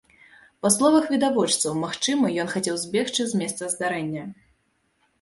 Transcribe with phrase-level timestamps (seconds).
[0.65, 4.29] Па словах відавочцаў, магчыма, ён хацеў збегчы з месца здарэння.